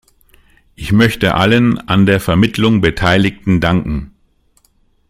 Ich 0.73 0.91
möchte 0.91 1.35
allen 1.35 1.77
an 1.77 2.07
der 2.07 2.19
Vermittlung 2.19 2.81
Beteiligten 2.81 3.59
danken. 3.59 4.15